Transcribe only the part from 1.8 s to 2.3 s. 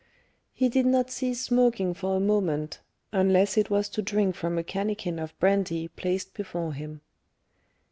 for a